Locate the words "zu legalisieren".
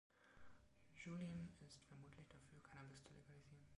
3.03-3.69